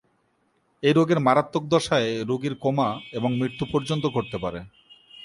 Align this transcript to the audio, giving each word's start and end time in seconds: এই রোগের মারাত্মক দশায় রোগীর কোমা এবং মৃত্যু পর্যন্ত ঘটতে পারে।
এই 0.83 0.93
রোগের 0.93 1.19
মারাত্মক 1.19 1.63
দশায় 1.67 2.09
রোগীর 2.29 2.55
কোমা 2.55 2.89
এবং 3.11 3.29
মৃত্যু 3.37 3.63
পর্যন্ত 3.71 4.03
ঘটতে 4.07 4.37
পারে। 4.37 4.59